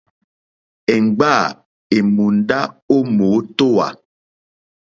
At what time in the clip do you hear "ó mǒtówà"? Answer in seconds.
2.95-3.87